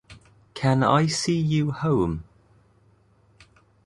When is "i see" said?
0.83-1.37